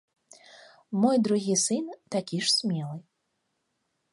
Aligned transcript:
Мой 1.03 1.15
другі 1.27 1.55
сын 1.65 1.85
такі 2.15 2.37
ж 2.47 2.53
смелы. 2.57 2.99